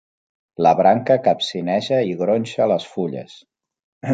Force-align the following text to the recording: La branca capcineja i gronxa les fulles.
La 0.65 0.71
branca 0.79 1.17
capcineja 1.27 1.99
i 2.13 2.15
gronxa 2.23 2.71
les 2.73 2.89
fulles. 2.95 3.37